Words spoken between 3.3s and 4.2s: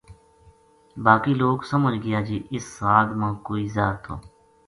کوئی زہر تھو